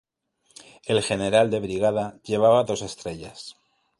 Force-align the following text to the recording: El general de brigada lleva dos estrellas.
El 0.93 1.03
general 1.03 1.51
de 1.51 1.59
brigada 1.59 2.17
lleva 2.23 2.63
dos 2.63 2.81
estrellas. 2.81 3.55